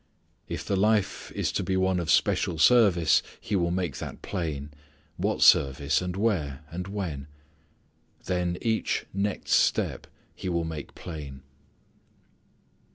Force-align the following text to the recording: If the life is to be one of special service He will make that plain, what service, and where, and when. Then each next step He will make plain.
If 0.47 0.65
the 0.65 0.75
life 0.75 1.31
is 1.35 1.51
to 1.51 1.61
be 1.63 1.77
one 1.77 1.99
of 1.99 2.09
special 2.09 2.57
service 2.57 3.21
He 3.39 3.55
will 3.55 3.69
make 3.69 3.97
that 3.97 4.23
plain, 4.23 4.71
what 5.17 5.43
service, 5.43 6.01
and 6.01 6.15
where, 6.15 6.61
and 6.71 6.87
when. 6.87 7.27
Then 8.25 8.57
each 8.63 9.05
next 9.13 9.51
step 9.53 10.07
He 10.33 10.49
will 10.49 10.65
make 10.65 10.95
plain. 10.95 11.43